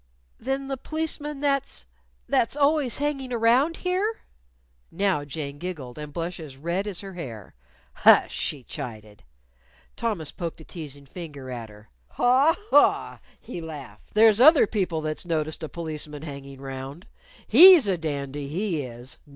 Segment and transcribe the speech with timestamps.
[0.43, 1.85] _""Than the p'liceman that's
[2.27, 4.21] that's always hanging around here?"
[4.89, 7.53] Now Jane giggled, and blushed as red as her hair.
[7.93, 9.21] "Hush!" she chided.
[9.95, 11.89] Thomas poked a teasing finger at her.
[12.13, 12.55] "Haw!
[12.71, 14.09] Haw!" he laughed.
[14.15, 17.05] "There's other people that's noticed a policeman hangin' round.
[17.45, 19.19] He's a dandy, he is!